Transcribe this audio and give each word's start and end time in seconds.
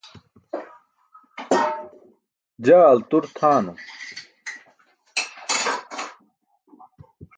Jaa 2.65 2.85
altur 2.91 3.23
tʰaanum. 3.35 3.77